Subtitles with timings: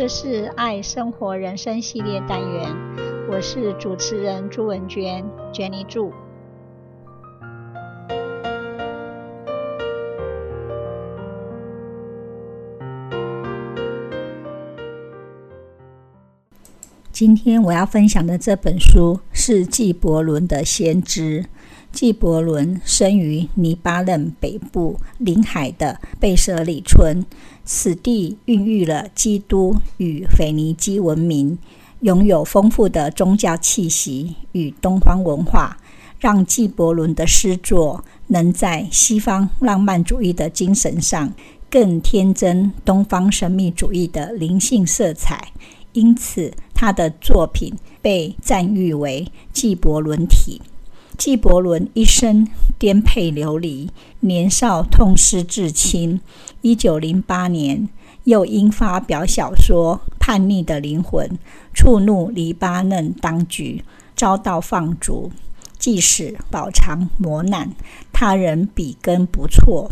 [0.00, 2.74] 这是爱生活人生系列单元，
[3.30, 5.22] 我是主持人朱文娟
[5.52, 6.10] ，Jenny 朱。
[17.20, 21.42] 今天我要分享的这本书是纪伯伦的《先知》。
[21.92, 27.22] 纪伯伦生于黎巴嫩北部临海的贝舍里村，
[27.62, 31.58] 此地孕育了基督与腓尼基文明，
[32.00, 35.76] 拥有丰富的宗教气息与东方文化，
[36.18, 41.30] 让纪伯伦的诗作能在西方浪漫主义的精神上
[41.68, 45.52] 更添增东方神秘主义的灵性色彩，
[45.92, 50.62] 因此，他的作品被赞誉为“纪伯伦体”。
[51.18, 56.20] 纪伯伦一生颠沛流离，年少痛失至亲。
[56.62, 57.88] 一九零八年，
[58.24, 61.28] 又因发表小说《叛逆的灵魂》，
[61.74, 63.84] 触怒黎巴嫩当局，
[64.16, 65.30] 遭到放逐。
[65.78, 67.72] 即使饱尝磨难，
[68.12, 69.90] 他仍笔耕不辍。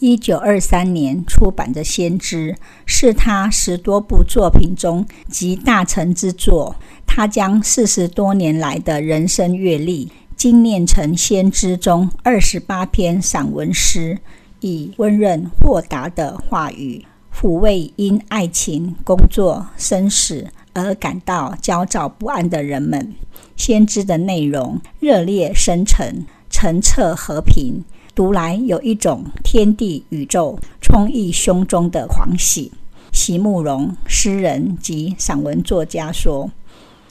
[0.00, 2.52] 一九二三年出版的《先知》
[2.86, 6.76] 是他十多部作品中集大成之作。
[7.04, 14.16] 他将四十多年来的人生阅历精炼成《先知》中二十八篇散文诗，
[14.60, 17.04] 以温润豁达的话语
[17.34, 23.00] 抚慰因爱情、工作、生死而感到焦躁不安的人们。
[23.56, 27.82] 《先知》的内容热烈深沉，澄澈和平。
[28.18, 32.72] 读来有一种天地宇宙充溢胸中的狂喜。
[33.12, 36.50] 席慕蓉诗人及散文作家说，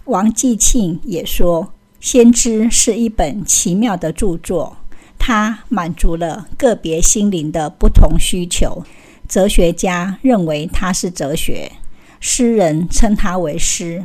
[0.04, 1.64] 王继庆也说，
[2.02, 4.76] 《先知》是一本奇妙的著作，
[5.18, 8.84] 它满足了个别心灵的不同需求。
[9.30, 11.72] 哲学家认为它是哲学，
[12.20, 14.04] 诗人称它为诗。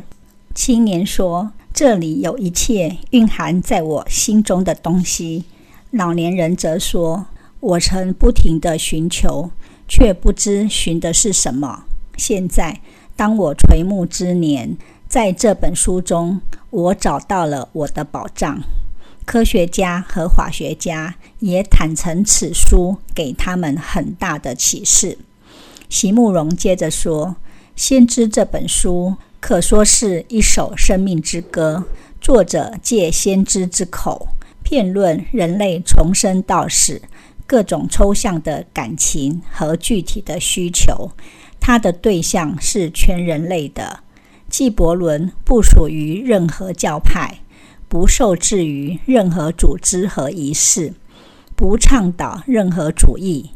[0.55, 5.43] 青年说，这里有一切蕴含在我心中的东西。
[5.93, 7.27] 老年人则说
[7.61, 9.51] ：“我曾不停地寻求，
[9.87, 11.83] 却不知寻的是什么。
[12.17, 12.81] 现在，
[13.15, 14.75] 当我垂暮之年，
[15.07, 18.63] 在这本书中，我找到了我的宝藏。”
[19.23, 25.19] 科学家和法学家也坦诚此书给他们很大的启示。
[25.89, 27.35] 席慕蓉接着说
[27.79, 31.83] ：“《先知》这本书可说是一首生命之歌，
[32.19, 34.29] 作者借先知之口。”
[34.63, 37.01] 辩论人类从生到死
[37.45, 41.11] 各种抽象的感情和具体的需求，
[41.59, 43.99] 他的对象是全人类的。
[44.49, 47.39] 纪伯伦不属于任何教派，
[47.87, 50.93] 不受制于任何组织和仪式，
[51.55, 53.51] 不倡导任何主义。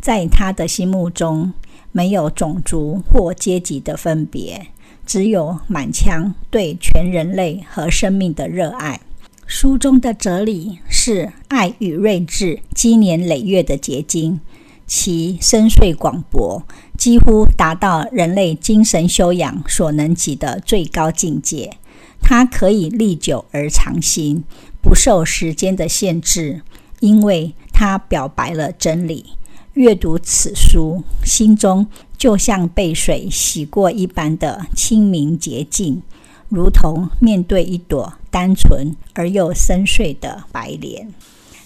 [0.00, 1.52] 在他的心目中，
[1.92, 4.68] 没有种族或阶级的分别，
[5.06, 9.00] 只有满腔对全人类和生命的热爱。
[9.48, 14.38] 书中的哲理是爱与睿智积年累月的结晶，
[14.86, 16.62] 其深邃广博，
[16.98, 21.78] 几乎达到人类精神修养所能及的最高境界。
[22.20, 24.44] 它可以历久而长新，
[24.82, 26.60] 不受时间的限制，
[27.00, 29.24] 因为它表白了真理。
[29.72, 31.86] 阅读此书，心中
[32.18, 36.02] 就像被水洗过一般的清明洁净。
[36.48, 41.12] 如同面对一朵单纯而又深邃的白莲，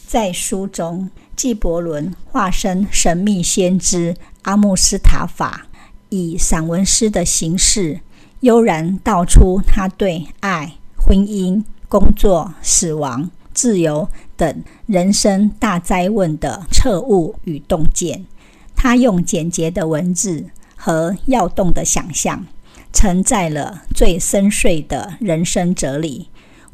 [0.06, 5.66] 在书中，纪伯伦化身神秘先知阿穆斯塔法，
[6.08, 8.00] 以散文诗的形式，
[8.40, 18.26] 悠然道出他对爱、婚姻、工作、死亡、自由等人生大哉问的彻悟与洞见。
[18.74, 22.44] 他用简洁的文字和跃动的想象。
[22.92, 26.28] 承载了最深邃的人生哲理，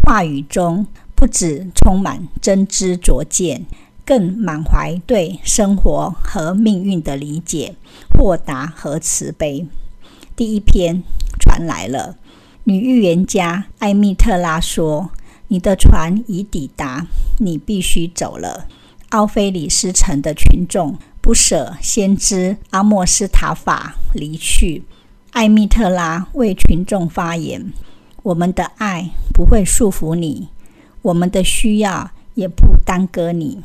[0.05, 3.67] 话语中不只充满真知灼见，
[4.05, 7.75] 更满怀对生活和命运的理解、
[8.11, 9.67] 豁达和慈悲。
[10.35, 11.03] 第一篇
[11.41, 12.17] 传来了，
[12.65, 15.11] 女预言家艾米特拉说
[15.49, 17.07] ：“你的船已抵达，
[17.39, 18.67] 你必须走了。”
[19.11, 24.85] 奥菲里斯城的群众不舍先知阿莫斯塔法离去。
[25.31, 27.73] 艾蜜特拉为群众发言
[28.25, 30.49] ：“我们的爱不会束缚你，
[31.03, 33.63] 我们的需要也不耽搁你。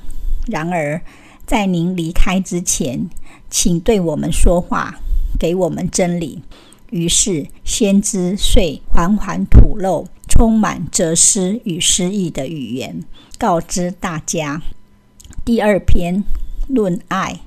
[0.48, 1.02] 然而，
[1.48, 3.10] 在您离开之前，
[3.50, 5.00] 请对我们说话，
[5.40, 6.44] 给我们真理。”
[6.92, 13.04] 于是，先知遂缓缓吐露充满哲思与诗意的语言，
[13.40, 14.62] 告知大家：
[15.44, 16.24] 第二篇
[16.68, 17.40] 论爱。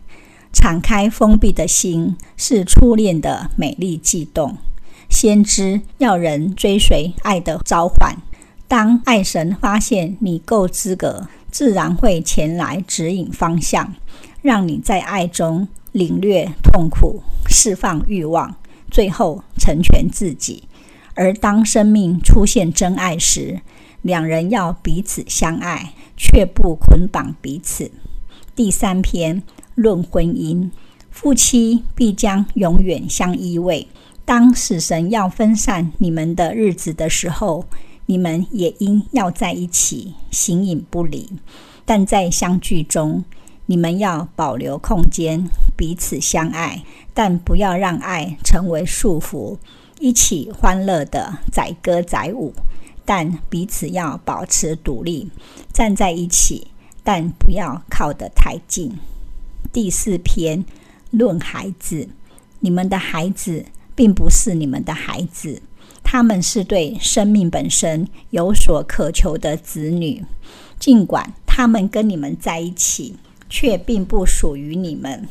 [0.58, 4.56] 敞开封闭的心是初恋的美丽悸动。
[5.10, 8.16] 先知要人追随爱的召唤。
[8.66, 13.94] 当爱神发现你够资格，自然会前来指引方向，
[14.40, 18.56] 让你在爱中领略痛苦，释放欲望，
[18.90, 20.64] 最后成全自己。
[21.14, 23.60] 而当生命出现真爱时，
[24.00, 27.92] 两人要彼此相爱，却不捆绑彼此。
[28.54, 29.42] 第三篇
[29.76, 30.68] 论婚姻，
[31.10, 33.86] 夫妻必将永远相依偎。
[34.24, 37.64] 当死神要分散你们的日子的时候，
[38.06, 41.30] 你们也应要在一起，形影不离。
[41.84, 43.24] 但在相聚中，
[43.66, 46.82] 你们要保留空间，彼此相爱，
[47.14, 49.58] 但不要让爱成为束缚。
[50.00, 52.52] 一起欢乐的载歌载舞，
[53.04, 55.30] 但彼此要保持独立，
[55.72, 56.68] 站在一起，
[57.04, 58.92] 但不要靠得太近。
[59.76, 60.64] 第四篇
[61.10, 62.08] 论孩子，
[62.60, 63.62] 你们的孩子
[63.94, 65.60] 并不是你们的孩子。
[66.02, 70.24] 他们是对生命本身有所渴求的子女，
[70.78, 73.16] 尽管他们跟你们在一起，
[73.50, 75.28] 却并不属于你们。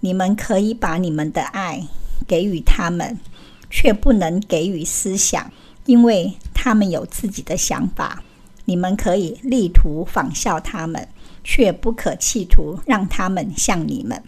[0.00, 1.82] 你们可以把你们的爱
[2.26, 3.18] 给予他们，
[3.70, 5.50] 却不能给予思想，
[5.86, 8.22] 因为他们有自己的想法。
[8.66, 11.08] 你们可以力图仿效他们，
[11.50, 14.22] 却不可企图让他们像你们。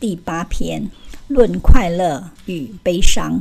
[0.00, 0.90] 第八篇
[1.28, 3.40] 论快乐与悲伤。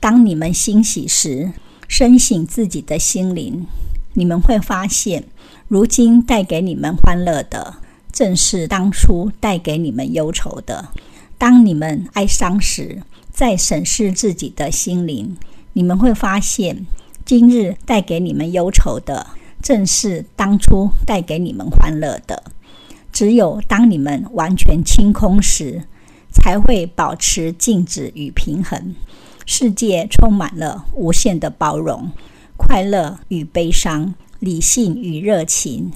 [0.00, 1.52] 当你们欣喜时，
[1.86, 3.66] 深省自己的心灵，
[4.14, 5.24] 你们会发现，
[5.68, 7.74] 如今带给你们欢乐的，
[8.10, 10.88] 正是当初带给你们忧愁的。
[11.36, 15.36] 当你们哀伤时，再审视自己的心灵，
[15.74, 16.86] 你们会发现，
[17.26, 19.26] 今日带给你们忧愁的，
[19.62, 22.42] 正是当初带给你们欢乐的。
[23.12, 25.82] 只有当你们完全清空时，
[26.32, 28.94] 才会保持静止与平衡。
[29.46, 32.10] 世界充满了无限的包容，
[32.56, 35.90] 快乐与悲伤，理性与热情，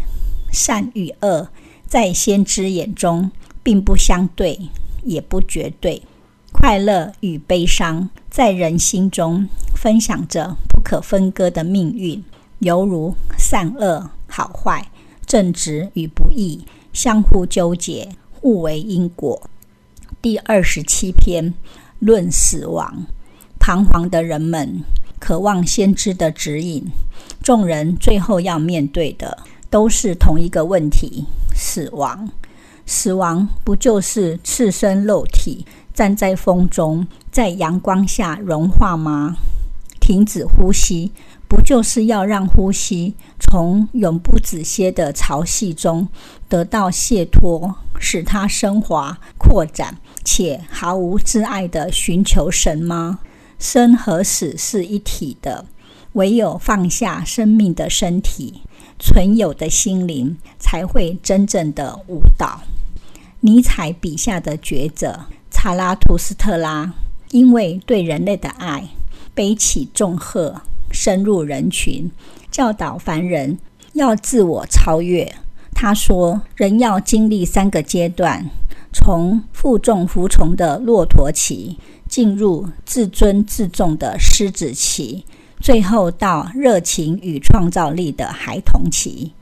[0.52, 1.48] 善与恶，
[1.86, 3.30] 在先知眼中
[3.62, 4.58] 并不相对，
[5.04, 6.02] 也不绝对。
[6.52, 12.24] 快乐与悲伤在人心中分享着不可分割的命运，
[12.60, 14.90] 犹如善恶、好坏、
[15.26, 19.50] 正直与不义，相互纠结，互为因果。
[20.22, 21.54] 第二十七篇
[21.98, 23.04] 论死亡。
[23.58, 24.82] 彷徨的人们
[25.18, 26.84] 渴望先知的指引，
[27.42, 29.38] 众人最后要面对的
[29.70, 31.24] 都是同一个问题：
[31.54, 32.30] 死亡。
[32.84, 35.64] 死亡不就是赤身肉体
[35.94, 39.36] 站在风中，在阳光下融化吗？
[39.98, 41.10] 停止呼吸，
[41.48, 46.08] 不就是要让呼吸从永不止歇的潮汐中
[46.48, 53.20] 得到解脱，使它升华、扩展，且毫无窒碍地寻求神吗？
[53.58, 55.64] 生和死是一体的，
[56.14, 58.62] 唯有放下生命的身体，
[58.98, 62.60] 存有的心灵才会真正的舞蹈。
[63.40, 66.92] 尼采笔下的觉者查拉图斯特拉，
[67.30, 68.88] 因为对人类的爱，
[69.34, 70.62] 背起重荷，
[70.94, 72.10] 深入人群，
[72.50, 73.58] 教导凡人
[73.92, 75.30] 要自我超越。
[75.74, 78.48] 他说：“人要经历三个阶段，
[78.92, 85.24] 从负重服从的骆驼期。”进入自尊自重的狮子期，
[85.58, 89.32] 最后到热情与创造力的孩童期。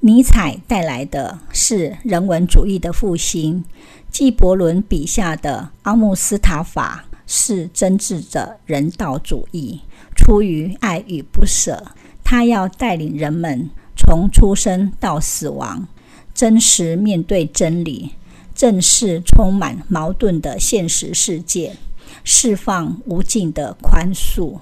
[0.00, 3.62] 尼采带来的是人文主义的复兴，
[4.10, 9.80] 纪伯伦笔下的阿穆斯塔法是真挚的人道主义。
[10.14, 11.92] 出于爱与不舍，
[12.22, 15.86] 他要带领人们从出生到死亡，
[16.34, 18.10] 真实面对真理，
[18.54, 21.76] 正视充满矛盾的现实世界。
[22.24, 24.58] 释放无尽的宽恕。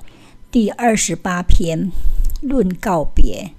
[0.50, 1.90] 第二十八篇
[2.40, 3.50] 论告别。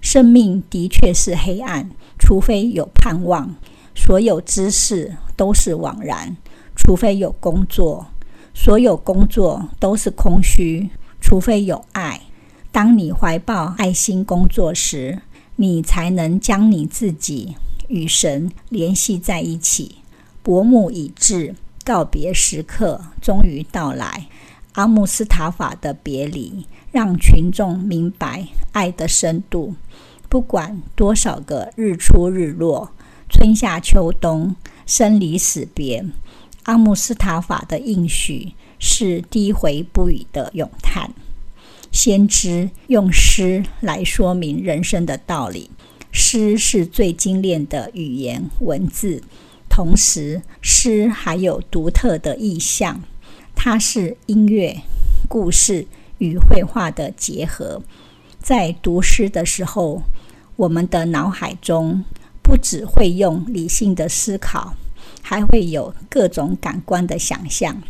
[0.00, 3.54] 生命的确是黑暗，除非有盼望；
[3.94, 6.36] 所有知识都是枉然，
[6.76, 8.04] 除非有工作；
[8.52, 10.90] 所有工作都是空虚，
[11.24, 12.20] 除非有爱。
[12.70, 15.22] 当你怀抱爱心工作时，
[15.56, 17.56] 你才能将你自己
[17.88, 19.96] 与神联系在一起。
[20.42, 21.54] 薄暮已至。
[21.82, 24.26] 告别时刻终于到来，
[24.72, 29.74] 阿姆斯塔法的别离让群众明白爱的深度。
[30.30, 32.90] 不管多少个日出日落、
[33.28, 36.02] 春夏秋冬、生离死别，
[36.62, 38.54] 阿姆斯塔法的应许
[38.86, 41.10] 是低回不语的咏叹。
[41.90, 45.70] 先知用诗来说明人生的道理，
[46.12, 49.22] 诗是最精炼的语言文字。
[49.70, 53.00] 同时，诗还有独特的意象，
[53.56, 54.76] 它是音乐、
[55.30, 55.86] 故事
[56.18, 57.80] 与绘画的结合。
[58.38, 60.02] 在读诗的时候，
[60.56, 62.04] 我们的脑海中
[62.42, 64.74] 不只会用理性的思考，
[65.22, 67.80] 还会有各种感官的想象。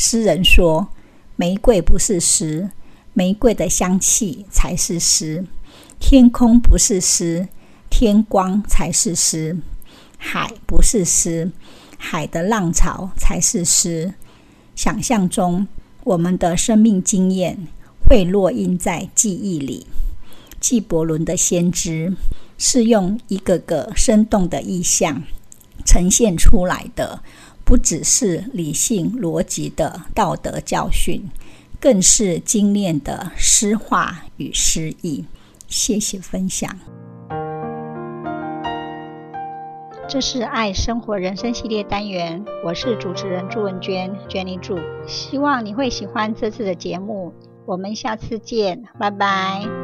[0.00, 0.86] 诗人说
[1.34, 2.70] ：“玫瑰不是诗，
[3.14, 5.42] 玫瑰的香气才是诗；
[5.98, 7.48] 天空不是诗，
[7.90, 9.56] 天光才是诗；
[10.16, 11.50] 海不是诗，
[11.98, 14.14] 海的浪潮才是诗。”
[14.76, 15.66] 想象中，
[16.04, 17.66] 我们的生命经验
[18.08, 19.84] 会烙印在记忆里。
[20.60, 22.14] 纪伯伦的先知
[22.56, 25.24] 是用一个个生动的意象
[25.84, 27.20] 呈现出来的，
[27.68, 31.22] 不只是理性逻辑的道德教训，
[31.78, 35.26] 更是精炼的诗画与诗意。
[35.66, 36.74] 谢谢分享。
[40.08, 44.78] 这是爱生活人生系列单元，我是主持人朱文娟，Jenny 朱。
[45.06, 47.34] 希望你会喜欢这次的节目，
[47.66, 49.77] 我们下次见，拜拜。